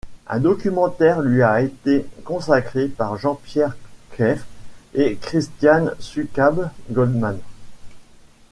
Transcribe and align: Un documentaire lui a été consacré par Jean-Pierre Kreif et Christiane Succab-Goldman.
Un 0.25 0.39
documentaire 0.39 1.21
lui 1.21 1.43
a 1.43 1.61
été 1.61 2.07
consacré 2.25 2.87
par 2.87 3.19
Jean-Pierre 3.19 3.77
Kreif 4.09 4.45
et 4.95 5.15
Christiane 5.21 5.93
Succab-Goldman. 5.99 7.37